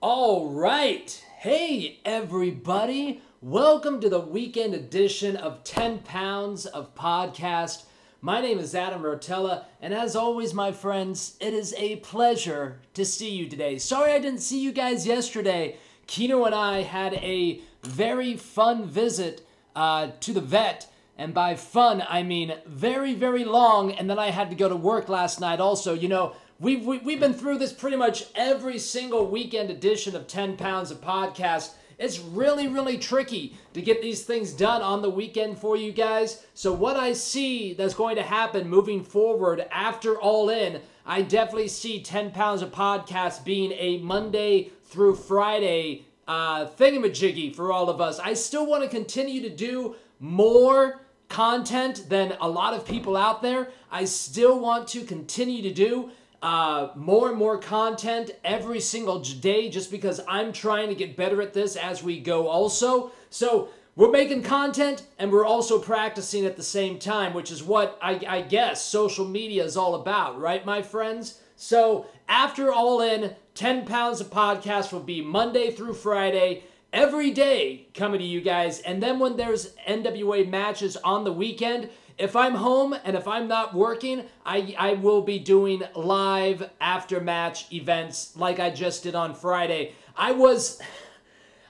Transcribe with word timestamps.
All 0.00 0.50
right. 0.50 1.24
Hey, 1.38 1.98
everybody. 2.04 3.20
Welcome 3.42 4.00
to 4.00 4.08
the 4.08 4.20
weekend 4.20 4.72
edition 4.72 5.36
of 5.36 5.64
10 5.64 5.98
Pounds 6.04 6.66
of 6.66 6.94
Podcast. 6.94 7.82
My 8.20 8.40
name 8.40 8.60
is 8.60 8.76
Adam 8.76 9.02
Rotella, 9.02 9.64
and 9.82 9.92
as 9.92 10.14
always, 10.14 10.54
my 10.54 10.70
friends, 10.70 11.36
it 11.40 11.52
is 11.52 11.74
a 11.76 11.96
pleasure 11.96 12.78
to 12.94 13.04
see 13.04 13.30
you 13.30 13.48
today. 13.48 13.76
Sorry 13.78 14.12
I 14.12 14.20
didn't 14.20 14.38
see 14.38 14.60
you 14.60 14.70
guys 14.70 15.04
yesterday. 15.04 15.78
Kino 16.06 16.44
and 16.44 16.54
I 16.54 16.82
had 16.82 17.14
a 17.14 17.60
very 17.82 18.36
fun 18.36 18.86
visit 18.86 19.44
uh, 19.74 20.12
to 20.20 20.32
the 20.32 20.40
vet. 20.40 20.86
And 21.16 21.34
by 21.34 21.56
fun, 21.56 22.04
I 22.08 22.22
mean 22.22 22.54
very, 22.66 23.14
very 23.14 23.44
long. 23.44 23.90
And 23.90 24.08
then 24.08 24.20
I 24.20 24.30
had 24.30 24.50
to 24.50 24.56
go 24.56 24.68
to 24.68 24.76
work 24.76 25.08
last 25.08 25.40
night 25.40 25.58
also. 25.58 25.92
You 25.92 26.06
know, 26.06 26.36
we've, 26.58 26.84
we, 26.84 26.96
have 26.96 27.06
we 27.06 27.12
have 27.12 27.20
been 27.20 27.34
through 27.34 27.58
this 27.58 27.72
pretty 27.72 27.96
much 27.96 28.24
every 28.34 28.78
single 28.78 29.26
weekend 29.26 29.70
edition 29.70 30.16
of 30.16 30.26
10 30.26 30.56
Pounds 30.56 30.90
of 30.90 31.00
Podcast. 31.00 31.72
It's 31.98 32.20
really, 32.20 32.68
really 32.68 32.96
tricky 32.96 33.56
to 33.74 33.82
get 33.82 34.00
these 34.00 34.24
things 34.24 34.52
done 34.52 34.82
on 34.82 35.02
the 35.02 35.10
weekend 35.10 35.58
for 35.58 35.76
you 35.76 35.90
guys. 35.92 36.46
So, 36.54 36.72
what 36.72 36.96
I 36.96 37.12
see 37.12 37.72
that's 37.74 37.94
going 37.94 38.16
to 38.16 38.22
happen 38.22 38.68
moving 38.68 39.02
forward 39.02 39.66
after 39.72 40.16
All 40.20 40.48
In, 40.48 40.80
I 41.04 41.22
definitely 41.22 41.68
see 41.68 42.02
10 42.02 42.30
Pounds 42.30 42.62
of 42.62 42.70
Podcast 42.70 43.44
being 43.44 43.72
a 43.72 43.98
Monday 43.98 44.70
through 44.84 45.16
Friday 45.16 46.04
uh, 46.28 46.66
thingamajiggy 46.66 47.56
for 47.56 47.72
all 47.72 47.88
of 47.90 48.00
us. 48.00 48.20
I 48.20 48.34
still 48.34 48.66
want 48.66 48.84
to 48.84 48.88
continue 48.88 49.42
to 49.42 49.50
do 49.50 49.96
more 50.20 51.00
content 51.28 52.08
than 52.08 52.36
a 52.40 52.48
lot 52.48 52.74
of 52.74 52.86
people 52.86 53.16
out 53.16 53.42
there. 53.42 53.70
I 53.90 54.04
still 54.04 54.60
want 54.60 54.88
to 54.88 55.04
continue 55.04 55.62
to 55.62 55.72
do 55.72 56.10
uh, 56.42 56.88
more 56.94 57.28
and 57.28 57.36
more 57.36 57.58
content 57.58 58.30
every 58.44 58.80
single 58.80 59.18
day 59.20 59.68
just 59.68 59.90
because 59.90 60.20
I'm 60.28 60.52
trying 60.52 60.88
to 60.88 60.94
get 60.94 61.16
better 61.16 61.42
at 61.42 61.54
this 61.54 61.76
as 61.76 62.02
we 62.02 62.20
go, 62.20 62.48
also. 62.48 63.12
So, 63.30 63.68
we're 63.96 64.12
making 64.12 64.44
content 64.44 65.02
and 65.18 65.32
we're 65.32 65.44
also 65.44 65.80
practicing 65.80 66.46
at 66.46 66.56
the 66.56 66.62
same 66.62 67.00
time, 67.00 67.34
which 67.34 67.50
is 67.50 67.64
what 67.64 67.98
I, 68.00 68.20
I 68.28 68.42
guess 68.42 68.84
social 68.84 69.26
media 69.26 69.64
is 69.64 69.76
all 69.76 69.96
about, 69.96 70.38
right, 70.38 70.64
my 70.64 70.82
friends? 70.82 71.40
So, 71.56 72.06
after 72.28 72.72
All 72.72 73.00
In, 73.00 73.34
10 73.54 73.86
pounds 73.86 74.20
of 74.20 74.30
podcast 74.30 74.92
will 74.92 75.00
be 75.00 75.20
Monday 75.20 75.72
through 75.72 75.94
Friday 75.94 76.62
every 76.92 77.32
day 77.32 77.88
coming 77.94 78.20
to 78.20 78.24
you 78.24 78.40
guys. 78.40 78.78
And 78.80 79.02
then 79.02 79.18
when 79.18 79.36
there's 79.36 79.74
NWA 79.88 80.48
matches 80.48 80.96
on 80.98 81.24
the 81.24 81.32
weekend, 81.32 81.90
if 82.18 82.34
I'm 82.34 82.54
home 82.54 82.94
and 83.04 83.16
if 83.16 83.28
I'm 83.28 83.46
not 83.46 83.74
working, 83.74 84.24
I, 84.44 84.74
I 84.76 84.94
will 84.94 85.22
be 85.22 85.38
doing 85.38 85.82
live 85.94 86.68
after 86.80 87.20
match 87.20 87.72
events 87.72 88.36
like 88.36 88.58
I 88.58 88.70
just 88.70 89.04
did 89.04 89.14
on 89.14 89.34
Friday. 89.34 89.92
I 90.16 90.32
was 90.32 90.80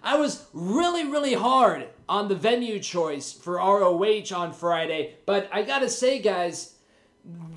I 0.02 0.16
was 0.16 0.46
really 0.52 1.04
really 1.06 1.34
hard 1.34 1.88
on 2.08 2.28
the 2.28 2.34
venue 2.34 2.78
choice 2.80 3.32
for 3.32 3.56
ROH 3.56 4.34
on 4.34 4.52
Friday, 4.52 5.16
but 5.26 5.48
I 5.52 5.62
got 5.62 5.80
to 5.80 5.90
say 5.90 6.18
guys, 6.18 6.76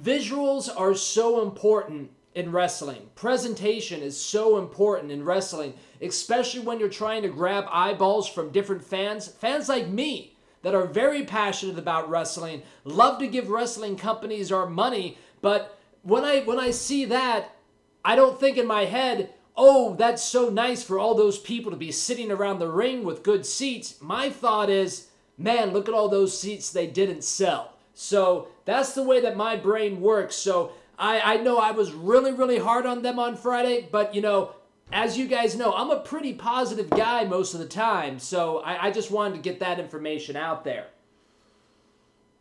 visuals 0.02 0.70
are 0.76 0.94
so 0.94 1.42
important 1.44 2.12
in 2.36 2.52
wrestling. 2.52 3.10
Presentation 3.16 4.02
is 4.02 4.20
so 4.20 4.58
important 4.58 5.12
in 5.12 5.24
wrestling, 5.24 5.74
especially 6.02 6.62
when 6.62 6.80
you're 6.80 6.90
trying 6.90 7.22
to 7.22 7.30
grab 7.30 7.66
eyeballs 7.72 8.28
from 8.28 8.52
different 8.52 8.84
fans. 8.84 9.28
Fans 9.28 9.70
like 9.70 9.88
me 9.88 10.31
that 10.62 10.76
are 10.76 10.86
very 10.86 11.24
passionate 11.24 11.80
about 11.80 12.10
wrestling, 12.10 12.62
love 12.84 13.20
to 13.20 13.28
give 13.28 13.50
wrestling 13.50 13.96
companies 13.96 14.52
our 14.52 14.68
money, 14.68 15.18
but 15.42 15.78
when 16.04 16.24
I 16.24 16.42
when 16.42 16.60
I 16.60 16.72
see 16.72 17.06
that, 17.06 17.56
I 18.04 18.16
don't 18.16 18.40
think 18.40 18.58
in 18.58 18.68
my 18.68 18.86
head, 18.86 19.34
"Oh, 19.56 19.96
that's 19.96 20.24
so 20.24 20.50
nice 20.50 20.84
for 20.84 20.98
all 20.98 21.16
those 21.16 21.38
people 21.38 21.72
to 21.72 21.78
be 21.78 21.92
sitting 21.92 22.32
around 22.32 22.60
the 22.60 22.72
ring 22.72 23.04
with 23.04 23.24
good 23.24 23.46
seats." 23.46 23.96
My 24.02 24.30
thought 24.30 24.70
is, 24.70 25.08
"Man, 25.38 25.72
look 25.72 25.88
at 25.88 25.94
all 25.94 26.10
those 26.10 26.38
seats 26.38 26.72
they 26.72 26.88
didn't 26.88 27.24
sell." 27.24 27.74
So, 27.94 28.48
that's 28.66 28.94
the 28.94 29.04
way 29.04 29.20
that 29.20 29.38
my 29.38 29.56
brain 29.56 30.02
works. 30.02 30.36
So, 30.36 30.72
I, 30.98 31.34
I 31.34 31.38
know 31.38 31.58
I 31.58 31.72
was 31.72 31.92
really, 31.94 32.32
really 32.32 32.58
hard 32.60 32.86
on 32.86 33.02
them 33.02 33.20
on 33.20 33.36
Friday, 33.36 33.88
but 33.92 34.16
you 34.16 34.22
know, 34.22 34.52
as 34.92 35.18
you 35.18 35.28
guys 35.28 35.56
know, 35.56 35.74
I'm 35.74 35.90
a 35.90 36.00
pretty 36.00 36.34
positive 36.34 36.90
guy 36.90 37.24
most 37.24 37.54
of 37.54 37.60
the 37.60 37.66
time, 37.66 38.20
so 38.20 38.60
I, 38.60 38.88
I 38.88 38.92
just 38.92 39.12
wanted 39.12 39.36
to 39.36 39.42
get 39.42 39.60
that 39.60 39.80
information 39.80 40.36
out 40.36 40.64
there. 40.64 40.88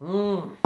Mmm. 0.02 0.56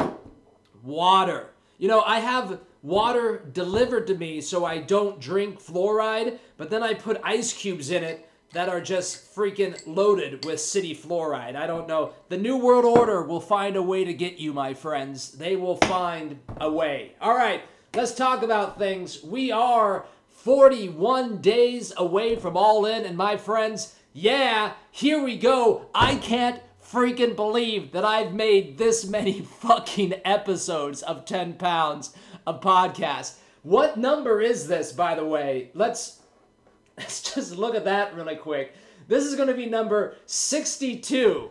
Water. 0.82 1.50
You 1.78 1.88
know, 1.88 2.02
I 2.02 2.20
have 2.20 2.60
water 2.82 3.44
delivered 3.52 4.06
to 4.06 4.14
me 4.14 4.40
so 4.40 4.64
I 4.64 4.78
don't 4.78 5.20
drink 5.20 5.60
fluoride, 5.60 6.38
but 6.56 6.70
then 6.70 6.82
I 6.82 6.94
put 6.94 7.20
ice 7.24 7.52
cubes 7.52 7.90
in 7.90 8.04
it 8.04 8.28
that 8.52 8.68
are 8.68 8.80
just 8.80 9.34
freaking 9.34 9.80
loaded 9.84 10.44
with 10.44 10.60
city 10.60 10.94
fluoride. 10.94 11.56
I 11.56 11.66
don't 11.66 11.88
know. 11.88 12.12
The 12.28 12.38
New 12.38 12.56
World 12.56 12.84
Order 12.84 13.22
will 13.22 13.40
find 13.40 13.74
a 13.74 13.82
way 13.82 14.04
to 14.04 14.14
get 14.14 14.38
you, 14.38 14.52
my 14.52 14.74
friends. 14.74 15.32
They 15.32 15.56
will 15.56 15.76
find 15.76 16.38
a 16.60 16.70
way. 16.70 17.12
All 17.20 17.34
right. 17.34 17.62
Let's 17.94 18.14
talk 18.14 18.42
about 18.42 18.78
things. 18.78 19.22
We 19.24 19.50
are 19.50 20.06
41 20.34 21.40
days 21.40 21.92
away 21.96 22.36
from 22.36 22.56
All 22.56 22.84
In, 22.84 23.04
and 23.04 23.16
my 23.16 23.36
friends, 23.36 23.94
yeah, 24.12 24.74
here 24.90 25.22
we 25.22 25.38
go. 25.38 25.86
I 25.94 26.16
can't 26.16 26.60
freaking 26.84 27.34
believe 27.34 27.92
that 27.92 28.04
I've 28.04 28.34
made 28.34 28.76
this 28.76 29.06
many 29.06 29.40
fucking 29.60 30.14
episodes 30.24 31.02
of 31.02 31.24
10 31.24 31.54
pounds 31.54 32.14
of 32.46 32.60
podcast. 32.60 33.36
What 33.62 33.96
number 33.96 34.42
is 34.42 34.68
this, 34.68 34.92
by 34.92 35.14
the 35.14 35.24
way? 35.24 35.70
Let's 35.72 36.20
let's 36.98 37.34
just 37.34 37.56
look 37.56 37.74
at 37.74 37.84
that 37.84 38.14
really 38.14 38.36
quick. 38.36 38.74
This 39.08 39.24
is 39.24 39.36
going 39.36 39.48
to 39.48 39.54
be 39.54 39.66
number 39.66 40.16
62. 40.26 41.50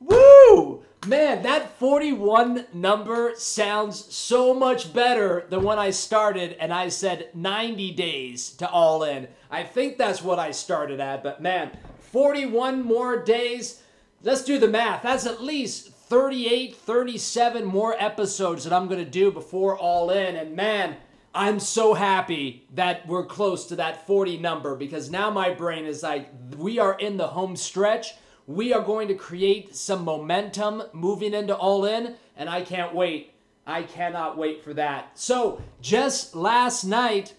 Woo! 0.00 0.84
Man, 1.04 1.42
that 1.42 1.76
41 1.80 2.66
number 2.72 3.32
sounds 3.34 4.14
so 4.14 4.54
much 4.54 4.94
better 4.94 5.46
than 5.50 5.64
when 5.64 5.76
I 5.76 5.90
started 5.90 6.56
and 6.60 6.72
I 6.72 6.90
said 6.90 7.30
90 7.34 7.90
days 7.94 8.50
to 8.58 8.70
all 8.70 9.02
in. 9.02 9.26
I 9.50 9.64
think 9.64 9.98
that's 9.98 10.22
what 10.22 10.38
I 10.38 10.52
started 10.52 11.00
at, 11.00 11.24
but 11.24 11.42
man, 11.42 11.76
41 12.12 12.84
more 12.84 13.20
days. 13.20 13.82
Let's 14.22 14.44
do 14.44 14.60
the 14.60 14.68
math. 14.68 15.02
That's 15.02 15.26
at 15.26 15.42
least 15.42 15.92
38, 15.92 16.76
37 16.76 17.64
more 17.64 17.96
episodes 17.98 18.62
that 18.62 18.72
I'm 18.72 18.86
going 18.86 19.04
to 19.04 19.10
do 19.10 19.32
before 19.32 19.76
all 19.76 20.10
in. 20.10 20.36
And 20.36 20.54
man, 20.54 20.94
I'm 21.34 21.58
so 21.58 21.94
happy 21.94 22.68
that 22.74 23.08
we're 23.08 23.26
close 23.26 23.66
to 23.66 23.76
that 23.76 24.06
40 24.06 24.38
number 24.38 24.76
because 24.76 25.10
now 25.10 25.30
my 25.30 25.50
brain 25.50 25.84
is 25.84 26.04
like, 26.04 26.28
we 26.56 26.78
are 26.78 26.96
in 26.96 27.16
the 27.16 27.26
home 27.26 27.56
stretch 27.56 28.14
we 28.46 28.72
are 28.72 28.82
going 28.82 29.08
to 29.08 29.14
create 29.14 29.74
some 29.76 30.04
momentum 30.04 30.82
moving 30.92 31.34
into 31.34 31.54
All 31.54 31.84
In, 31.84 32.16
and 32.36 32.48
I 32.48 32.62
can't 32.62 32.94
wait. 32.94 33.34
I 33.66 33.82
cannot 33.84 34.36
wait 34.36 34.64
for 34.64 34.74
that. 34.74 35.18
So, 35.18 35.62
just 35.80 36.34
last 36.34 36.84
night, 36.84 37.34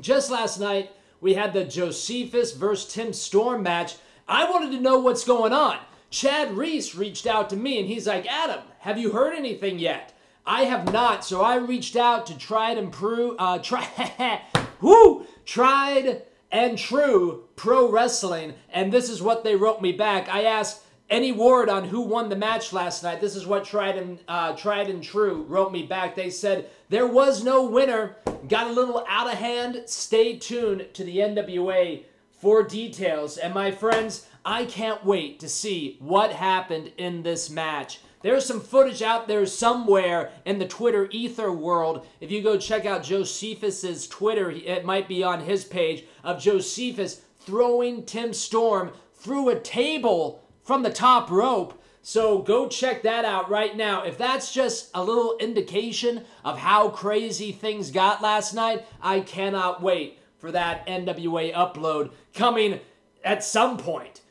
just 0.00 0.30
last 0.30 0.60
night, 0.60 0.92
we 1.20 1.34
had 1.34 1.52
the 1.52 1.64
Josephus 1.64 2.52
versus 2.52 2.92
Tim 2.92 3.12
Storm 3.12 3.62
match. 3.62 3.96
I 4.28 4.48
wanted 4.48 4.70
to 4.72 4.80
know 4.80 4.98
what's 4.98 5.24
going 5.24 5.52
on. 5.52 5.78
Chad 6.10 6.56
Reese 6.56 6.94
reached 6.94 7.26
out 7.26 7.50
to 7.50 7.56
me 7.56 7.78
and 7.80 7.88
he's 7.88 8.06
like, 8.06 8.26
Adam, 8.26 8.60
have 8.80 8.98
you 8.98 9.10
heard 9.10 9.34
anything 9.34 9.78
yet? 9.78 10.12
I 10.46 10.62
have 10.62 10.92
not, 10.92 11.24
so 11.24 11.42
I 11.42 11.56
reached 11.56 11.96
out 11.96 12.26
to 12.26 12.38
try 12.38 12.70
and 12.70 12.78
improve, 12.78 13.34
uh, 13.38 13.58
try, 13.58 14.42
whoo, 14.80 15.26
tried 15.44 16.22
and 16.50 16.78
true 16.78 17.44
pro 17.56 17.90
wrestling. 17.90 18.54
And 18.70 18.92
this 18.92 19.08
is 19.08 19.22
what 19.22 19.44
they 19.44 19.56
wrote 19.56 19.80
me 19.80 19.92
back. 19.92 20.28
I 20.28 20.44
asked 20.44 20.82
any 21.08 21.32
word 21.32 21.68
on 21.68 21.84
who 21.84 22.00
won 22.00 22.28
the 22.28 22.36
match 22.36 22.72
last 22.72 23.02
night. 23.02 23.20
This 23.20 23.36
is 23.36 23.46
what 23.46 23.64
tried 23.64 23.96
and 23.96 24.18
uh, 24.26 24.54
tried 24.56 24.88
and 24.88 25.02
true 25.02 25.44
wrote 25.48 25.72
me 25.72 25.84
back. 25.84 26.14
They 26.14 26.30
said 26.30 26.68
there 26.88 27.06
was 27.06 27.44
no 27.44 27.64
winner. 27.64 28.16
Got 28.48 28.68
a 28.68 28.72
little 28.72 29.04
out 29.08 29.32
of 29.32 29.38
hand. 29.38 29.84
Stay 29.86 30.36
tuned 30.36 30.88
to 30.94 31.04
the 31.04 31.18
NWA 31.18 32.04
for 32.30 32.62
details. 32.62 33.38
And 33.38 33.54
my 33.54 33.70
friends, 33.70 34.26
I 34.44 34.64
can't 34.64 35.04
wait 35.04 35.40
to 35.40 35.48
see 35.48 35.96
what 36.00 36.32
happened 36.32 36.92
in 36.96 37.22
this 37.22 37.50
match. 37.50 38.00
There's 38.26 38.44
some 38.44 38.60
footage 38.60 39.02
out 39.02 39.28
there 39.28 39.46
somewhere 39.46 40.32
in 40.44 40.58
the 40.58 40.66
Twitter 40.66 41.08
ether 41.12 41.52
world. 41.52 42.04
If 42.20 42.32
you 42.32 42.42
go 42.42 42.58
check 42.58 42.84
out 42.84 43.04
Josephus's 43.04 44.08
Twitter, 44.08 44.50
it 44.50 44.84
might 44.84 45.06
be 45.06 45.22
on 45.22 45.44
his 45.44 45.64
page 45.64 46.04
of 46.24 46.42
Josephus 46.42 47.20
throwing 47.38 48.02
Tim 48.02 48.32
Storm 48.32 48.90
through 49.14 49.50
a 49.50 49.60
table 49.60 50.42
from 50.64 50.82
the 50.82 50.92
top 50.92 51.30
rope. 51.30 51.80
So 52.02 52.40
go 52.40 52.68
check 52.68 53.04
that 53.04 53.24
out 53.24 53.48
right 53.48 53.76
now. 53.76 54.02
If 54.02 54.18
that's 54.18 54.52
just 54.52 54.90
a 54.92 55.04
little 55.04 55.36
indication 55.38 56.24
of 56.44 56.58
how 56.58 56.88
crazy 56.88 57.52
things 57.52 57.92
got 57.92 58.22
last 58.22 58.54
night, 58.54 58.84
I 59.00 59.20
cannot 59.20 59.80
wait 59.80 60.18
for 60.38 60.50
that 60.50 60.84
NWA 60.88 61.54
upload 61.54 62.10
coming 62.34 62.80
at 63.22 63.44
some 63.44 63.76
point. 63.76 64.22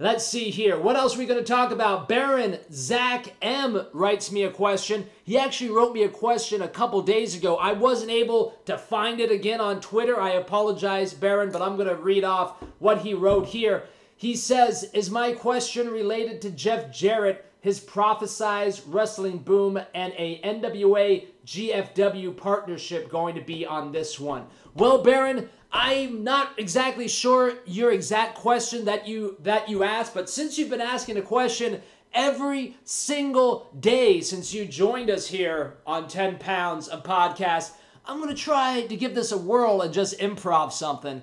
Let's 0.00 0.26
see 0.26 0.50
here. 0.50 0.76
What 0.76 0.96
else 0.96 1.14
are 1.14 1.20
we 1.20 1.26
going 1.26 1.38
to 1.38 1.46
talk 1.46 1.70
about? 1.70 2.08
Baron 2.08 2.58
Zach 2.72 3.32
M 3.40 3.86
writes 3.92 4.32
me 4.32 4.42
a 4.42 4.50
question. 4.50 5.06
He 5.22 5.38
actually 5.38 5.70
wrote 5.70 5.92
me 5.92 6.02
a 6.02 6.08
question 6.08 6.62
a 6.62 6.68
couple 6.68 7.00
days 7.02 7.36
ago. 7.36 7.58
I 7.58 7.74
wasn't 7.74 8.10
able 8.10 8.58
to 8.66 8.76
find 8.76 9.20
it 9.20 9.30
again 9.30 9.60
on 9.60 9.80
Twitter. 9.80 10.20
I 10.20 10.30
apologize, 10.30 11.14
Baron, 11.14 11.52
but 11.52 11.62
I'm 11.62 11.76
going 11.76 11.86
to 11.86 11.94
read 11.94 12.24
off 12.24 12.56
what 12.80 13.02
he 13.02 13.14
wrote 13.14 13.46
here. 13.46 13.84
He 14.16 14.34
says, 14.34 14.90
Is 14.92 15.10
my 15.10 15.30
question 15.30 15.88
related 15.88 16.42
to 16.42 16.50
Jeff 16.50 16.92
Jarrett, 16.92 17.44
his 17.64 17.80
prophesized 17.80 18.82
wrestling 18.88 19.38
boom, 19.38 19.80
and 19.94 20.12
a 20.18 20.38
NWA 20.44 21.24
GFW 21.46 22.36
partnership 22.36 23.08
going 23.08 23.34
to 23.36 23.40
be 23.40 23.64
on 23.64 23.90
this 23.90 24.20
one? 24.20 24.44
Well, 24.74 25.02
Baron, 25.02 25.48
I'm 25.72 26.22
not 26.22 26.50
exactly 26.58 27.08
sure 27.08 27.54
your 27.64 27.90
exact 27.90 28.34
question 28.34 28.84
that 28.84 29.08
you 29.08 29.38
that 29.40 29.70
you 29.70 29.82
asked, 29.82 30.12
but 30.12 30.28
since 30.28 30.58
you've 30.58 30.68
been 30.68 30.82
asking 30.82 31.16
a 31.16 31.22
question 31.22 31.80
every 32.12 32.76
single 32.84 33.70
day 33.80 34.20
since 34.20 34.52
you 34.52 34.66
joined 34.66 35.08
us 35.08 35.28
here 35.28 35.78
on 35.86 36.06
10 36.06 36.36
pounds 36.36 36.86
of 36.88 37.02
podcast, 37.02 37.70
I'm 38.04 38.20
gonna 38.20 38.34
try 38.34 38.82
to 38.82 38.94
give 38.94 39.14
this 39.14 39.32
a 39.32 39.38
whirl 39.38 39.80
and 39.80 39.94
just 39.94 40.18
improv 40.18 40.70
something. 40.70 41.22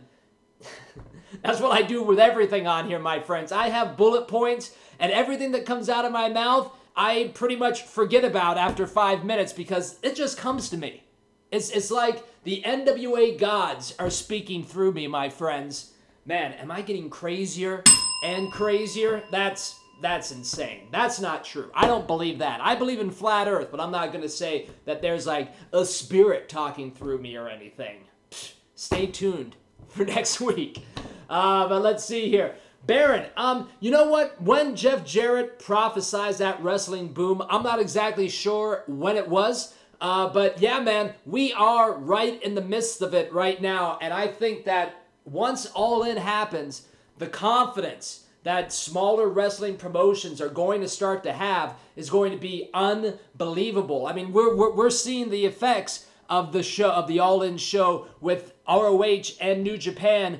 That's 1.44 1.60
what 1.60 1.72
I 1.72 1.82
do 1.82 2.04
with 2.04 2.20
everything 2.20 2.68
on 2.68 2.88
here, 2.88 3.00
my 3.00 3.20
friends. 3.20 3.52
I 3.52 3.70
have 3.70 3.98
bullet 3.98 4.28
points, 4.28 4.76
and 5.00 5.12
everything 5.12 5.52
that 5.52 5.66
comes 5.66 5.90
out 5.90 6.06
of 6.06 6.12
my 6.12 6.30
mouth, 6.30 6.72
I 6.96 7.32
pretty 7.34 7.56
much 7.56 7.84
forget 7.84 8.24
about 8.24 8.58
after 8.58 8.86
five 8.86 9.24
minutes 9.24 9.54
because 9.54 9.98
it 10.04 10.16
just 10.16 10.38
comes 10.38 10.70
to 10.70 10.78
me. 10.78 11.04
It's, 11.52 11.70
it's 11.70 11.92
like 11.92 12.24
the 12.44 12.62
NWA 12.66 13.38
gods 13.38 13.96
are 14.00 14.10
speaking 14.10 14.64
through 14.64 14.94
me, 14.94 15.08
my 15.08 15.30
friends. 15.30 15.92
Man, 16.26 16.54
am 16.54 16.72
I 16.72 16.82
getting 16.82 17.10
crazier 17.10 17.84
and 18.24 18.52
crazier? 18.52 19.24
That's 19.32 19.78
that's 20.02 20.32
insane. 20.32 20.88
That's 20.92 21.20
not 21.20 21.46
true. 21.46 21.70
I 21.76 21.86
don't 21.86 22.08
believe 22.08 22.40
that. 22.40 22.60
I 22.60 22.74
believe 22.74 23.00
in 23.00 23.12
flat 23.12 23.48
earth, 23.48 23.68
but 23.70 23.80
I'm 23.80 23.92
not 23.92 24.12
going 24.12 24.24
to 24.24 24.30
say 24.30 24.68
that 24.86 25.02
there's 25.02 25.28
like 25.28 25.54
a 25.72 25.86
spirit 25.86 26.50
talking 26.50 26.92
through 26.92 27.20
me 27.20 27.38
or 27.38 27.48
anything. 27.48 27.98
Pfft, 28.32 28.54
stay 28.74 29.06
tuned 29.06 29.56
for 29.90 30.04
next 30.06 30.42
week. 30.42 30.84
Uh, 31.32 31.68
but 31.70 31.82
let's 31.82 32.04
see 32.04 32.30
here. 32.30 32.56
Baron, 32.86 33.26
um, 33.38 33.70
you 33.80 33.90
know 33.90 34.06
what? 34.06 34.42
When 34.42 34.76
Jeff 34.76 35.06
Jarrett 35.06 35.60
prophesied 35.60 36.36
that 36.36 36.62
wrestling 36.62 37.14
boom, 37.14 37.42
I'm 37.50 37.64
not 37.64 37.80
exactly 37.80 38.28
sure 38.28 38.84
when 38.86 39.16
it 39.16 39.30
was. 39.30 39.74
Uh, 40.02 40.28
but 40.28 40.60
yeah, 40.60 40.80
man, 40.82 41.14
we 41.26 41.54
are 41.54 41.94
right 41.94 42.42
in 42.44 42.56
the 42.56 42.62
midst 42.62 43.02
of 43.02 43.14
it 43.14 43.32
right 43.32 43.62
now. 43.62 43.98
And 44.02 44.14
I 44.14 44.28
think 44.28 44.66
that 44.66 45.06
once 45.24 45.68
All 45.68 46.04
In 46.04 46.18
happens, 46.18 46.88
the 47.18 47.28
confidence 47.28 48.26
that 48.44 48.74
smaller 48.74 49.30
wrestling 49.30 49.78
promotions 49.78 50.42
are 50.42 50.50
going 50.50 50.82
to 50.82 50.88
start 50.88 51.24
to 51.24 51.32
have 51.32 51.76
is 51.96 52.10
going 52.10 52.32
to 52.32 52.38
be 52.38 52.70
unbelievable. 52.74 54.08
I 54.08 54.14
mean, 54.14 54.34
we're, 54.34 54.56
we're, 54.56 54.74
we're 54.74 54.90
seeing 54.90 55.30
the 55.30 55.46
effects 55.46 56.08
of 56.32 56.52
the 56.52 56.64
show, 56.64 56.90
of 56.90 57.08
the 57.08 57.20
All 57.20 57.44
In 57.44 57.58
show 57.58 58.08
with 58.20 58.54
ROH 58.68 59.36
and 59.40 59.64
New 59.64 59.78
Japan 59.78 60.40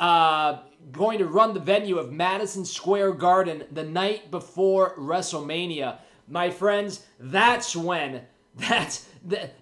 uh, 0.00 0.60
going 0.92 1.18
to 1.18 1.26
run 1.26 1.54
the 1.54 1.60
venue 1.60 1.98
of 1.98 2.12
Madison 2.12 2.64
Square 2.64 3.12
Garden 3.12 3.64
the 3.72 3.84
night 3.84 4.30
before 4.30 4.96
WrestleMania. 4.96 5.98
My 6.28 6.50
friends, 6.50 7.04
that's 7.18 7.74
when 7.76 8.22
that's 8.56 9.06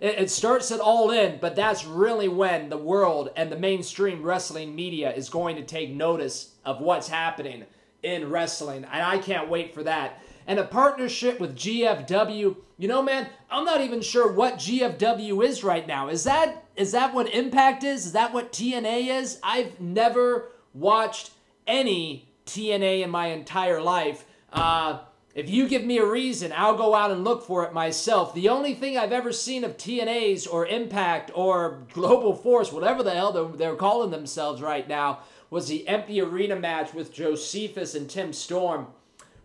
it 0.01 0.31
starts 0.31 0.71
it 0.71 0.81
all 0.81 1.11
in, 1.11 1.39
but 1.41 1.57
that's 1.57 1.85
really 1.85 2.29
when 2.29 2.69
the 2.69 2.77
world 2.77 3.31
and 3.37 3.51
the 3.51 3.59
mainstream 3.59 4.23
wrestling 4.23 4.75
media 4.75 5.13
is 5.13 5.29
going 5.29 5.57
to 5.57 5.65
take 5.65 5.91
notice 5.91 6.55
of 6.65 6.81
what's 6.81 7.09
happening 7.09 7.65
in 8.03 8.31
wrestling, 8.31 8.85
and 8.85 9.03
I 9.03 9.19
can't 9.19 9.49
wait 9.49 9.75
for 9.75 9.83
that. 9.83 10.23
And 10.49 10.59
a 10.59 10.65
partnership 10.65 11.39
with 11.39 11.55
GFW, 11.55 12.57
you 12.79 12.89
know, 12.89 13.03
man, 13.03 13.29
I'm 13.51 13.67
not 13.67 13.83
even 13.83 14.01
sure 14.01 14.33
what 14.33 14.55
GFW 14.55 15.45
is 15.45 15.63
right 15.63 15.87
now. 15.87 16.09
Is 16.09 16.25
that 16.25 16.65
is 16.75 16.93
that 16.93 17.13
what 17.13 17.33
Impact 17.35 17.85
is? 17.85 18.07
Is 18.07 18.13
that 18.13 18.33
what 18.33 18.51
TNA 18.51 19.21
is? 19.21 19.39
I've 19.43 19.79
never 19.79 20.51
watched 20.73 21.33
any 21.67 22.31
TNA 22.47 23.03
in 23.03 23.11
my 23.11 23.27
entire 23.27 23.83
life. 23.83 24.25
Uh, 24.51 25.01
if 25.35 25.51
you 25.51 25.69
give 25.69 25.85
me 25.85 25.99
a 25.99 26.07
reason, 26.07 26.53
I'll 26.57 26.77
go 26.77 26.95
out 26.95 27.11
and 27.11 27.25
look 27.25 27.45
for 27.45 27.65
it 27.65 27.75
myself. 27.75 28.33
The 28.33 28.49
only 28.49 28.75
thing 28.75 28.97
I've 28.97 29.13
ever 29.13 29.33
seen 29.33 29.65
of 29.65 29.77
TNA's 29.77 30.47
or 30.47 30.67
Impact 30.67 31.31
or 31.35 31.85
Global 31.93 32.35
Force, 32.35 32.73
whatever 32.73 33.03
the 33.03 33.11
hell 33.11 33.33
they're, 33.33 33.57
they're 33.57 33.77
calling 33.77 34.11
themselves 34.11 34.63
right 34.63 34.89
now, 34.89 35.21
was 35.51 35.69
the 35.69 35.87
empty 35.87 36.21
arena 36.23 36.57
match 36.57 36.95
with 36.95 37.13
Josephus 37.13 37.95
and 37.95 38.09
Tim 38.09 38.33
Storm, 38.33 38.87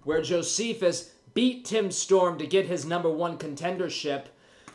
where 0.03 0.21
Josephus 0.21 1.11
beat 1.33 1.65
Tim 1.65 1.91
Storm 1.91 2.37
to 2.37 2.47
get 2.47 2.67
his 2.67 2.85
number 2.85 3.09
one 3.09 3.37
contendership. 3.37 4.25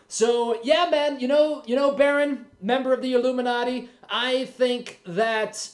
So 0.08 0.58
yeah, 0.62 0.88
man, 0.90 1.20
you 1.20 1.28
know, 1.28 1.62
you 1.66 1.76
know, 1.76 1.92
Baron, 1.92 2.46
member 2.60 2.92
of 2.92 3.02
the 3.02 3.12
Illuminati, 3.12 3.90
I 4.08 4.46
think 4.46 5.00
that 5.06 5.70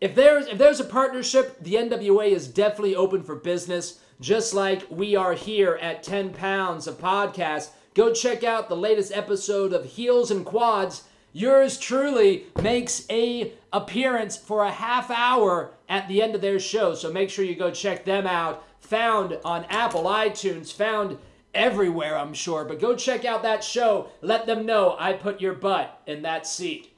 if 0.00 0.14
there's 0.14 0.46
if 0.46 0.58
there's 0.58 0.80
a 0.80 0.84
partnership, 0.84 1.62
the 1.62 1.74
NWA 1.74 2.30
is 2.30 2.48
definitely 2.48 2.96
open 2.96 3.22
for 3.22 3.36
business 3.36 4.00
just 4.20 4.52
like 4.52 4.84
we 4.90 5.16
are 5.16 5.32
here 5.32 5.78
at 5.80 6.02
10 6.02 6.34
pounds 6.34 6.86
of 6.86 6.98
podcast. 6.98 7.70
Go 7.94 8.12
check 8.12 8.44
out 8.44 8.68
the 8.68 8.76
latest 8.76 9.12
episode 9.12 9.72
of 9.72 9.84
Heels 9.84 10.30
and 10.30 10.44
Quads. 10.44 11.04
Yours 11.32 11.78
truly 11.78 12.46
makes 12.60 13.06
a 13.08 13.52
appearance 13.72 14.36
for 14.36 14.64
a 14.64 14.70
half 14.70 15.10
hour 15.10 15.72
at 15.88 16.06
the 16.08 16.22
end 16.22 16.34
of 16.34 16.40
their 16.40 16.58
show. 16.58 16.94
So 16.94 17.12
make 17.12 17.30
sure 17.30 17.44
you 17.44 17.54
go 17.54 17.70
check 17.70 18.04
them 18.04 18.26
out. 18.26 18.64
Found 18.90 19.38
on 19.44 19.66
Apple 19.66 20.02
iTunes, 20.02 20.72
found 20.72 21.16
everywhere, 21.54 22.18
I'm 22.18 22.34
sure. 22.34 22.64
But 22.64 22.80
go 22.80 22.96
check 22.96 23.24
out 23.24 23.44
that 23.44 23.62
show. 23.62 24.08
Let 24.20 24.46
them 24.46 24.66
know 24.66 24.96
I 24.98 25.12
put 25.12 25.40
your 25.40 25.54
butt 25.54 26.02
in 26.08 26.22
that 26.22 26.44
seat. 26.44 26.92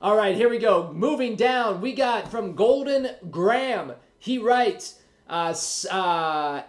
All 0.00 0.16
right, 0.16 0.34
here 0.34 0.48
we 0.48 0.56
go. 0.56 0.90
Moving 0.94 1.36
down, 1.36 1.82
we 1.82 1.92
got 1.92 2.30
from 2.30 2.54
Golden 2.54 3.10
Graham. 3.30 3.92
He 4.18 4.38
writes, 4.38 5.00
uh, 5.28 5.54
uh, 5.90 6.62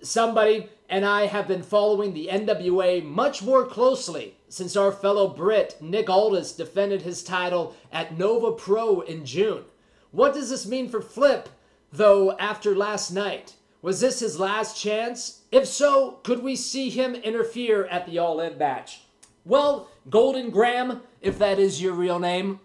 somebody 0.00 0.70
and 0.88 1.04
I 1.04 1.26
have 1.26 1.46
been 1.46 1.62
following 1.62 2.14
the 2.14 2.28
NWA 2.32 3.04
much 3.04 3.42
more 3.42 3.66
closely 3.66 4.36
since 4.48 4.74
our 4.74 4.90
fellow 4.90 5.28
Brit 5.28 5.76
Nick 5.82 6.08
Aldis 6.08 6.52
defended 6.52 7.02
his 7.02 7.22
title 7.22 7.76
at 7.92 8.16
Nova 8.16 8.52
Pro 8.52 9.02
in 9.02 9.26
June. 9.26 9.64
What 10.12 10.32
does 10.32 10.48
this 10.48 10.66
mean 10.66 10.88
for 10.88 11.02
Flip, 11.02 11.50
though, 11.96 12.36
after 12.38 12.74
last 12.74 13.10
night? 13.10 13.54
Was 13.82 14.00
this 14.00 14.20
his 14.20 14.40
last 14.40 14.80
chance? 14.80 15.42
If 15.52 15.66
so, 15.66 16.20
could 16.22 16.42
we 16.42 16.56
see 16.56 16.90
him 16.90 17.14
interfere 17.14 17.84
at 17.86 18.06
the 18.06 18.18
All 18.18 18.40
In 18.40 18.58
match? 18.58 19.02
Well, 19.44 19.88
Golden 20.08 20.50
Graham, 20.50 21.02
if 21.20 21.38
that 21.38 21.58
is 21.58 21.82
your 21.82 21.92
real 21.92 22.18
name, 22.18 22.60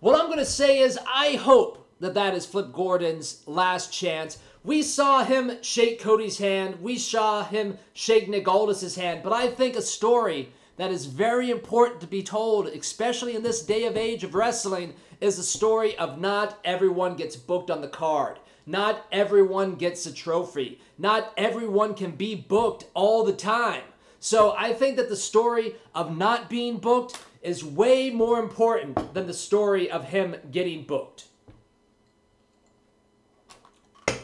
what 0.00 0.18
I'm 0.18 0.26
going 0.26 0.38
to 0.38 0.44
say 0.44 0.78
is 0.78 0.98
I 1.12 1.32
hope 1.32 1.88
that 2.00 2.14
that 2.14 2.34
is 2.34 2.46
Flip 2.46 2.72
Gordon's 2.72 3.42
last 3.46 3.92
chance. 3.92 4.38
We 4.62 4.82
saw 4.82 5.24
him 5.24 5.62
shake 5.62 6.00
Cody's 6.00 6.38
hand. 6.38 6.80
We 6.80 6.98
saw 6.98 7.44
him 7.44 7.78
shake 7.92 8.28
Nick 8.28 8.46
Aldis's 8.46 8.96
hand. 8.96 9.22
But 9.22 9.32
I 9.32 9.48
think 9.48 9.76
a 9.76 9.82
story 9.82 10.52
that 10.76 10.90
is 10.90 11.06
very 11.06 11.50
important 11.50 12.00
to 12.00 12.06
be 12.06 12.22
told, 12.22 12.66
especially 12.68 13.34
in 13.34 13.42
this 13.42 13.62
day 13.62 13.84
of 13.84 13.96
age 13.96 14.24
of 14.24 14.34
wrestling, 14.34 14.94
is 15.20 15.36
the 15.36 15.42
story 15.42 15.96
of 15.96 16.20
not 16.20 16.58
everyone 16.64 17.16
gets 17.16 17.36
booked 17.36 17.70
on 17.70 17.80
the 17.80 17.88
card. 17.88 18.38
Not 18.66 19.06
everyone 19.12 19.76
gets 19.76 20.04
a 20.06 20.12
trophy. 20.12 20.80
Not 20.98 21.32
everyone 21.36 21.94
can 21.94 22.10
be 22.12 22.34
booked 22.34 22.84
all 22.94 23.24
the 23.24 23.32
time. 23.32 23.82
So 24.18 24.54
I 24.58 24.72
think 24.72 24.96
that 24.96 25.08
the 25.08 25.16
story 25.16 25.76
of 25.94 26.16
not 26.16 26.50
being 26.50 26.78
booked 26.78 27.18
is 27.42 27.64
way 27.64 28.10
more 28.10 28.40
important 28.40 29.14
than 29.14 29.26
the 29.26 29.34
story 29.34 29.88
of 29.90 30.04
him 30.04 30.34
getting 30.50 30.82
booked. 30.82 31.26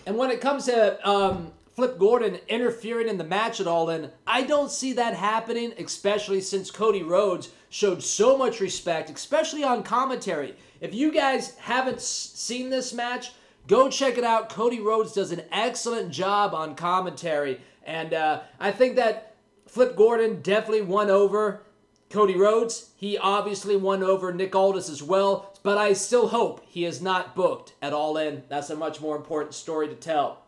And 0.06 0.16
when 0.16 0.30
it 0.30 0.40
comes 0.40 0.64
to 0.66 1.08
um, 1.08 1.52
Flip 1.74 1.98
Gordon 1.98 2.38
interfering 2.48 3.08
in 3.08 3.18
the 3.18 3.24
match 3.24 3.60
at 3.60 3.66
all, 3.66 3.86
then 3.86 4.10
I 4.26 4.42
don't 4.42 4.70
see 4.70 4.92
that 4.94 5.14
happening, 5.14 5.72
especially 5.78 6.40
since 6.40 6.70
Cody 6.70 7.02
Rhodes 7.02 7.50
showed 7.70 8.02
so 8.02 8.36
much 8.36 8.60
respect, 8.60 9.10
especially 9.10 9.64
on 9.64 9.82
commentary. 9.82 10.54
If 10.80 10.94
you 10.94 11.12
guys 11.12 11.54
haven't 11.56 12.00
seen 12.00 12.70
this 12.70 12.92
match, 12.92 13.32
go 13.66 13.88
check 13.88 14.18
it 14.18 14.24
out. 14.24 14.50
Cody 14.50 14.80
Rhodes 14.80 15.12
does 15.12 15.32
an 15.32 15.42
excellent 15.50 16.10
job 16.10 16.54
on 16.54 16.74
commentary, 16.74 17.60
and 17.84 18.12
uh, 18.12 18.40
I 18.60 18.70
think 18.70 18.96
that 18.96 19.36
Flip 19.66 19.96
Gordon 19.96 20.42
definitely 20.42 20.82
won 20.82 21.08
over 21.08 21.62
Cody 22.10 22.36
Rhodes. 22.36 22.90
He 22.96 23.16
obviously 23.16 23.76
won 23.76 24.02
over 24.02 24.32
Nick 24.32 24.54
Aldis 24.54 24.90
as 24.90 25.02
well 25.02 25.52
but 25.62 25.78
I 25.78 25.92
still 25.92 26.28
hope 26.28 26.62
he 26.66 26.84
is 26.84 27.00
not 27.00 27.34
booked 27.34 27.74
at 27.80 27.92
All 27.92 28.16
In. 28.16 28.42
That's 28.48 28.70
a 28.70 28.76
much 28.76 29.00
more 29.00 29.16
important 29.16 29.54
story 29.54 29.88
to 29.88 29.94
tell. 29.94 30.41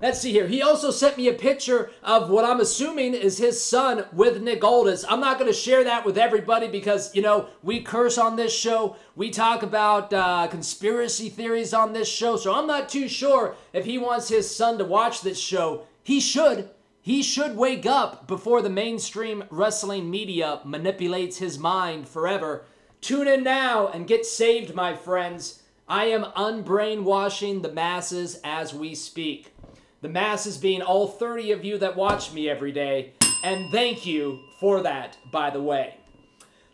Let's 0.00 0.20
see 0.20 0.30
here. 0.30 0.46
He 0.46 0.62
also 0.62 0.92
sent 0.92 1.16
me 1.16 1.26
a 1.26 1.32
picture 1.32 1.90
of 2.04 2.30
what 2.30 2.44
I'm 2.44 2.60
assuming 2.60 3.14
is 3.14 3.38
his 3.38 3.60
son 3.60 4.04
with 4.12 4.40
Nick 4.40 4.62
Aldis. 4.62 5.04
I'm 5.08 5.18
not 5.18 5.40
going 5.40 5.50
to 5.50 5.56
share 5.56 5.82
that 5.82 6.06
with 6.06 6.16
everybody 6.16 6.68
because, 6.68 7.12
you 7.16 7.22
know, 7.22 7.48
we 7.64 7.80
curse 7.80 8.16
on 8.16 8.36
this 8.36 8.56
show. 8.56 8.94
We 9.16 9.30
talk 9.30 9.64
about 9.64 10.12
uh, 10.12 10.46
conspiracy 10.46 11.28
theories 11.28 11.74
on 11.74 11.94
this 11.94 12.08
show. 12.08 12.36
So 12.36 12.54
I'm 12.54 12.68
not 12.68 12.88
too 12.88 13.08
sure 13.08 13.56
if 13.72 13.86
he 13.86 13.98
wants 13.98 14.28
his 14.28 14.54
son 14.54 14.78
to 14.78 14.84
watch 14.84 15.22
this 15.22 15.40
show. 15.40 15.82
He 16.04 16.20
should. 16.20 16.70
He 17.02 17.20
should 17.20 17.56
wake 17.56 17.84
up 17.84 18.28
before 18.28 18.62
the 18.62 18.70
mainstream 18.70 19.42
wrestling 19.50 20.08
media 20.08 20.60
manipulates 20.64 21.38
his 21.38 21.58
mind 21.58 22.08
forever. 22.08 22.64
Tune 23.00 23.26
in 23.26 23.42
now 23.42 23.88
and 23.88 24.06
get 24.06 24.24
saved, 24.24 24.76
my 24.76 24.94
friends. 24.94 25.62
I 25.88 26.04
am 26.04 26.22
unbrainwashing 26.36 27.62
the 27.62 27.72
masses 27.72 28.38
as 28.44 28.72
we 28.72 28.94
speak. 28.94 29.54
The 30.00 30.08
masses 30.08 30.56
being 30.56 30.80
all 30.80 31.08
30 31.08 31.52
of 31.52 31.64
you 31.64 31.78
that 31.78 31.96
watch 31.96 32.32
me 32.32 32.48
every 32.48 32.72
day. 32.72 33.14
And 33.44 33.70
thank 33.72 34.06
you 34.06 34.40
for 34.60 34.80
that, 34.82 35.16
by 35.32 35.50
the 35.50 35.62
way. 35.62 35.96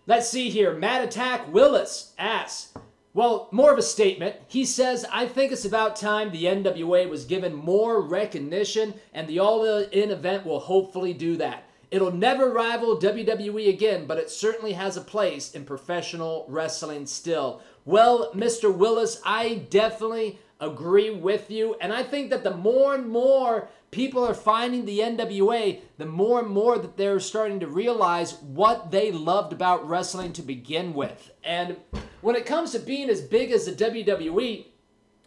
Let's 0.06 0.28
see 0.28 0.50
here. 0.50 0.74
Matt 0.74 1.04
Attack 1.04 1.52
Willis 1.52 2.12
asks, 2.18 2.74
well, 3.14 3.48
more 3.52 3.72
of 3.72 3.78
a 3.78 3.82
statement. 3.82 4.36
He 4.48 4.64
says, 4.64 5.06
I 5.10 5.26
think 5.26 5.52
it's 5.52 5.64
about 5.64 5.96
time 5.96 6.30
the 6.30 6.44
NWA 6.44 7.08
was 7.08 7.24
given 7.24 7.54
more 7.54 8.00
recognition, 8.00 8.94
and 9.14 9.28
the 9.28 9.38
All 9.38 9.64
In 9.64 10.10
event 10.10 10.44
will 10.44 10.60
hopefully 10.60 11.14
do 11.14 11.36
that. 11.36 11.64
It'll 11.92 12.10
never 12.10 12.50
rival 12.50 12.98
WWE 12.98 13.68
again, 13.68 14.06
but 14.06 14.18
it 14.18 14.30
certainly 14.30 14.72
has 14.72 14.96
a 14.96 15.00
place 15.00 15.52
in 15.52 15.64
professional 15.64 16.44
wrestling 16.48 17.06
still. 17.06 17.62
Well, 17.84 18.32
Mr. 18.34 18.74
Willis, 18.74 19.20
I 19.24 19.66
definitely 19.70 20.40
agree 20.60 21.10
with 21.10 21.50
you. 21.50 21.76
And 21.80 21.92
I 21.92 22.02
think 22.02 22.30
that 22.30 22.44
the 22.44 22.56
more 22.56 22.94
and 22.94 23.08
more 23.08 23.68
people 23.90 24.24
are 24.24 24.34
finding 24.34 24.84
the 24.84 25.00
NWA, 25.00 25.80
the 25.98 26.06
more 26.06 26.40
and 26.40 26.48
more 26.48 26.78
that 26.78 26.96
they're 26.96 27.20
starting 27.20 27.60
to 27.60 27.66
realize 27.66 28.34
what 28.40 28.90
they 28.90 29.12
loved 29.12 29.52
about 29.52 29.88
wrestling 29.88 30.32
to 30.34 30.42
begin 30.42 30.94
with. 30.94 31.30
And 31.42 31.76
when 32.20 32.36
it 32.36 32.46
comes 32.46 32.72
to 32.72 32.78
being 32.78 33.08
as 33.08 33.20
big 33.20 33.50
as 33.50 33.66
the 33.66 33.72
WWE, 33.72 34.66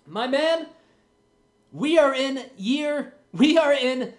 my 0.06 0.28
man, 0.28 0.68
we 1.72 1.98
are 1.98 2.14
in 2.14 2.46
year, 2.58 3.14
we 3.32 3.58
are 3.58 3.74
in 3.74 4.14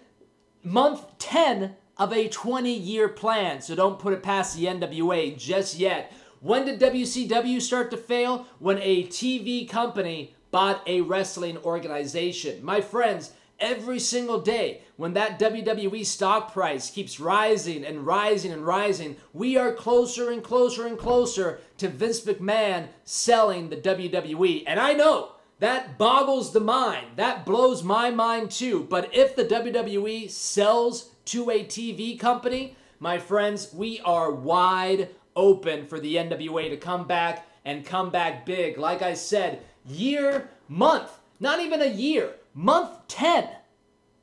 month 0.63 1.17
10 1.19 1.75
of 1.97 2.13
a 2.13 2.29
20 2.29 2.73
year 2.73 3.09
plan. 3.09 3.61
So 3.61 3.75
don't 3.75 3.99
put 3.99 4.13
it 4.13 4.23
past 4.23 4.55
the 4.55 4.65
NWA 4.65 5.37
just 5.37 5.77
yet. 5.77 6.13
When 6.41 6.65
did 6.65 6.79
WCW 6.79 7.61
start 7.61 7.91
to 7.91 7.97
fail? 7.97 8.47
When 8.59 8.77
a 8.77 9.03
TV 9.07 9.67
company 9.69 10.35
bought 10.51 10.81
a 10.87 11.01
wrestling 11.01 11.57
organization. 11.57 12.63
My 12.63 12.81
friends, 12.81 13.31
every 13.59 13.99
single 13.99 14.39
day 14.39 14.81
when 14.97 15.13
that 15.13 15.39
WWE 15.39 16.05
stock 16.05 16.53
price 16.53 16.89
keeps 16.89 17.19
rising 17.19 17.85
and 17.85 18.05
rising 18.05 18.51
and 18.51 18.65
rising, 18.65 19.15
we 19.33 19.57
are 19.57 19.73
closer 19.73 20.29
and 20.31 20.43
closer 20.43 20.87
and 20.87 20.97
closer 20.97 21.59
to 21.77 21.87
Vince 21.87 22.21
McMahon 22.21 22.87
selling 23.03 23.69
the 23.69 23.77
WWE. 23.77 24.63
And 24.67 24.79
I 24.79 24.93
know 24.93 25.33
that 25.59 25.97
boggles 25.97 26.53
the 26.53 26.59
mind. 26.59 27.07
That 27.17 27.45
blows 27.45 27.83
my 27.83 28.11
mind 28.11 28.51
too. 28.51 28.87
But 28.89 29.13
if 29.13 29.35
the 29.35 29.45
WWE 29.45 30.29
sells 30.29 31.11
to 31.25 31.49
a 31.49 31.63
TV 31.63 32.19
company, 32.19 32.75
my 32.99 33.17
friends, 33.17 33.73
we 33.73 33.99
are 34.01 34.31
wide 34.31 35.09
open 35.35 35.85
for 35.87 35.99
the 35.99 36.15
NWA 36.15 36.69
to 36.69 36.77
come 36.77 37.07
back 37.07 37.47
and 37.63 37.85
come 37.85 38.09
back 38.09 38.45
big. 38.45 38.77
Like 38.77 39.01
I 39.01 39.13
said, 39.13 39.61
year, 39.89 40.49
month, 40.67 41.19
not 41.39 41.59
even 41.59 41.81
a 41.81 41.87
year, 41.87 42.35
month 42.53 43.07
10 43.07 43.49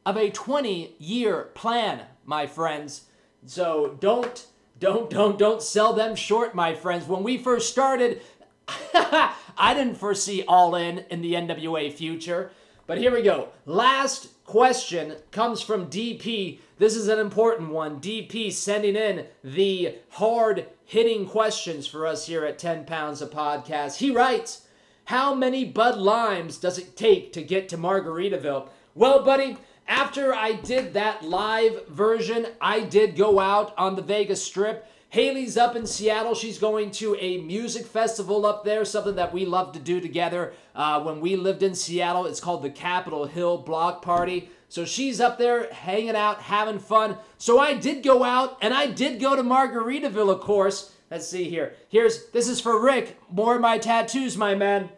of 0.05 0.17
a 0.17 0.31
20 0.31 0.95
year 0.99 1.51
plan, 1.55 2.03
my 2.25 2.47
friends. 2.47 3.07
So 3.45 3.97
don't, 4.01 4.47
don't, 4.79 5.11
don't, 5.11 5.39
don't 5.39 5.63
sell 5.63 5.93
them 5.93 6.15
short, 6.15 6.55
my 6.55 6.75
friends. 6.75 7.07
When 7.07 7.23
we 7.23 7.39
first 7.39 7.71
started, 7.71 8.21
I 8.95 9.75
didn't 9.75 9.97
foresee 9.97 10.45
all 10.47 10.75
in 10.75 11.01
in 11.11 11.23
the 11.23 11.35
NWA 11.35 11.93
future. 11.93 12.51
But 12.87 12.99
here 12.99 13.13
we 13.13 13.23
go. 13.23 13.49
Last 13.65 14.29
question 14.45 15.17
comes 15.33 15.61
from 15.61 15.91
DP. 15.91 16.61
This 16.79 16.95
is 16.95 17.09
an 17.09 17.19
important 17.19 17.71
one. 17.71 18.01
DP 18.01 18.53
sending 18.53 18.95
in 18.95 19.27
the 19.43 19.97
hard 20.11 20.69
hitting 20.85 21.27
questions 21.27 21.87
for 21.87 22.07
us 22.07 22.27
here 22.29 22.45
at 22.45 22.59
10 22.59 22.85
Pounds 22.85 23.21
a 23.21 23.27
Podcast. 23.27 23.97
He 23.97 24.11
writes, 24.11 24.66
how 25.07 25.35
many 25.35 25.65
Bud 25.65 25.99
Limes 25.99 26.59
does 26.59 26.79
it 26.79 26.97
take 26.97 27.33
to 27.33 27.43
get 27.43 27.69
to 27.69 27.79
Margaritaville? 27.79 28.69
Well, 28.97 29.23
buddy, 29.23 29.57
after 29.87 30.35
I 30.35 30.55
did 30.55 30.95
that 30.95 31.25
live 31.25 31.87
version, 31.87 32.47
I 32.61 32.81
did 32.81 33.15
go 33.15 33.39
out 33.39 33.73
on 33.79 33.95
the 33.95 34.03
Vegas 34.03 34.43
Strip. 34.43 34.85
Haley's 35.11 35.57
up 35.57 35.77
in 35.77 35.87
Seattle. 35.87 36.35
She's 36.35 36.59
going 36.59 36.91
to 36.93 37.15
a 37.21 37.39
music 37.39 37.87
festival 37.87 38.45
up 38.45 38.65
there, 38.65 38.85
something 38.85 39.15
that 39.15 39.33
we 39.33 39.47
love 39.47 39.73
to 39.75 39.79
do 39.79 40.01
together. 40.01 40.53
Uh, 40.75 41.01
when 41.01 41.21
we 41.21 41.37
lived 41.37 41.63
in 41.63 41.77
Seattle, 41.77 42.27
it's 42.27 42.41
called 42.41 42.65
the 42.65 42.71
Capitol 42.71 43.27
Hill 43.27 43.59
Block 43.59 44.03
Party. 44.03 44.51
So 44.69 44.85
she's 44.85 45.21
up 45.21 45.39
there 45.39 45.73
hanging 45.73 46.17
out, 46.17 46.43
having 46.43 46.81
fun. 46.81 47.17
So 47.39 47.61
I 47.61 47.75
did 47.75 48.03
go 48.03 48.25
out, 48.25 48.59
and 48.61 48.75
I 48.75 48.89
did 48.89 49.21
go 49.21 49.37
to 49.37 49.45
Margaritaville, 49.45 50.33
of 50.33 50.41
course. 50.41 50.96
Let's 51.11 51.29
see 51.29 51.45
here. 51.45 51.75
Here's 51.89 52.27
this 52.31 52.49
is 52.49 52.61
for 52.61 52.83
Rick. 52.83 53.19
More 53.31 53.57
of 53.57 53.61
my 53.61 53.79
tattoos, 53.79 54.37
my 54.37 54.55
man. 54.55 54.91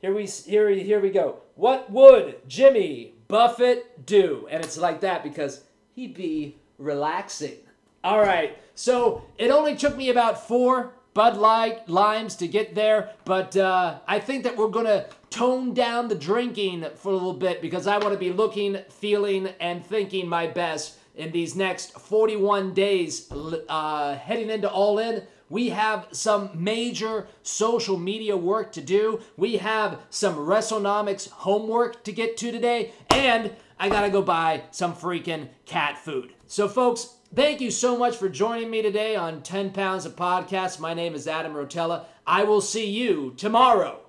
Here 0.00 0.14
we 0.14 0.26
here 0.26 0.68
here 0.68 1.00
we 1.00 1.10
go. 1.10 1.38
What 1.54 1.90
would 1.90 2.46
Jimmy 2.48 3.14
Buffett 3.28 4.04
do? 4.04 4.46
And 4.50 4.62
it's 4.62 4.76
like 4.76 5.00
that 5.00 5.22
because 5.22 5.62
he'd 5.94 6.14
be 6.14 6.56
relaxing. 6.78 7.56
All 8.02 8.20
right. 8.20 8.58
So 8.74 9.24
it 9.38 9.50
only 9.50 9.76
took 9.76 9.96
me 9.96 10.10
about 10.10 10.46
four 10.46 10.92
Bud 11.14 11.36
Light 11.36 11.88
limes 11.88 12.34
to 12.36 12.48
get 12.48 12.74
there, 12.74 13.12
but 13.24 13.56
uh, 13.56 14.00
I 14.06 14.18
think 14.18 14.42
that 14.42 14.56
we're 14.56 14.68
gonna 14.68 15.06
tone 15.30 15.72
down 15.72 16.08
the 16.08 16.14
drinking 16.14 16.84
for 16.96 17.10
a 17.10 17.12
little 17.12 17.32
bit 17.32 17.62
because 17.62 17.86
I 17.86 17.98
want 17.98 18.12
to 18.12 18.18
be 18.18 18.32
looking, 18.32 18.78
feeling, 18.90 19.48
and 19.60 19.86
thinking 19.86 20.28
my 20.28 20.48
best 20.48 20.98
in 21.14 21.30
these 21.30 21.54
next 21.54 21.92
41 21.98 22.74
days 22.74 23.30
uh, 23.68 24.16
heading 24.16 24.50
into 24.50 24.68
All 24.68 24.98
In. 24.98 25.22
We 25.48 25.70
have 25.70 26.08
some 26.12 26.50
major 26.54 27.28
social 27.42 27.98
media 27.98 28.36
work 28.36 28.72
to 28.72 28.80
do. 28.80 29.20
We 29.36 29.58
have 29.58 30.00
some 30.10 30.36
WrestleNomics 30.36 31.30
homework 31.30 32.04
to 32.04 32.12
get 32.12 32.36
to 32.38 32.50
today. 32.50 32.92
And 33.10 33.54
I 33.78 33.88
gotta 33.88 34.10
go 34.10 34.22
buy 34.22 34.62
some 34.70 34.94
freaking 34.94 35.48
cat 35.66 35.98
food. 35.98 36.34
So, 36.46 36.68
folks, 36.68 37.16
thank 37.34 37.60
you 37.60 37.70
so 37.70 37.96
much 37.98 38.16
for 38.16 38.28
joining 38.28 38.70
me 38.70 38.82
today 38.82 39.16
on 39.16 39.42
10 39.42 39.70
Pounds 39.72 40.06
of 40.06 40.16
Podcast. 40.16 40.80
My 40.80 40.94
name 40.94 41.14
is 41.14 41.26
Adam 41.26 41.54
Rotella. 41.54 42.04
I 42.26 42.44
will 42.44 42.60
see 42.60 42.88
you 42.88 43.34
tomorrow 43.36 44.00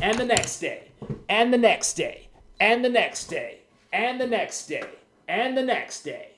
and 0.00 0.18
the 0.18 0.26
next 0.26 0.58
day 0.58 0.90
and 1.28 1.52
the 1.52 1.58
next 1.58 1.94
day 1.94 2.28
and 2.60 2.84
the 2.84 2.88
next 2.88 3.26
day 3.26 3.60
and 3.92 4.20
the 4.20 4.26
next 4.26 4.66
day 4.66 4.88
and 5.28 5.56
the 5.56 5.62
next 5.62 6.02
day 6.02 6.31